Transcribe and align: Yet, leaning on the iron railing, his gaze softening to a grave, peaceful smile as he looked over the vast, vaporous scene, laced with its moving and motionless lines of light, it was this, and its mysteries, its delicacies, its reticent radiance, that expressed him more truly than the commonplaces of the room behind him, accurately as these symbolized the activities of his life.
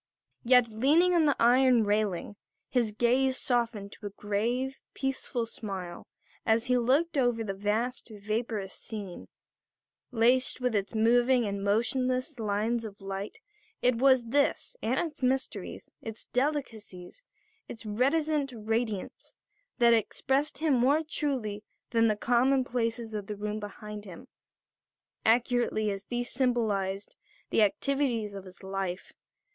Yet, 0.43 0.69
leaning 0.69 1.13
on 1.13 1.25
the 1.25 1.35
iron 1.39 1.83
railing, 1.83 2.35
his 2.71 2.91
gaze 2.91 3.37
softening 3.37 3.91
to 3.91 4.07
a 4.07 4.09
grave, 4.09 4.79
peaceful 4.95 5.45
smile 5.45 6.07
as 6.43 6.65
he 6.65 6.75
looked 6.79 7.19
over 7.19 7.43
the 7.43 7.53
vast, 7.53 8.09
vaporous 8.09 8.73
scene, 8.73 9.27
laced 10.09 10.59
with 10.59 10.73
its 10.73 10.95
moving 10.95 11.45
and 11.45 11.63
motionless 11.63 12.39
lines 12.39 12.83
of 12.83 12.99
light, 12.99 13.37
it 13.83 13.97
was 13.97 14.29
this, 14.29 14.75
and 14.81 14.99
its 14.99 15.21
mysteries, 15.21 15.91
its 16.01 16.25
delicacies, 16.25 17.23
its 17.67 17.85
reticent 17.85 18.51
radiance, 18.55 19.35
that 19.77 19.93
expressed 19.93 20.57
him 20.57 20.73
more 20.73 21.03
truly 21.07 21.63
than 21.91 22.07
the 22.07 22.15
commonplaces 22.15 23.13
of 23.13 23.27
the 23.27 23.35
room 23.35 23.59
behind 23.59 24.05
him, 24.05 24.27
accurately 25.25 25.91
as 25.91 26.05
these 26.05 26.31
symbolized 26.31 27.15
the 27.51 27.61
activities 27.61 28.33
of 28.33 28.45
his 28.45 28.63
life. 28.63 29.13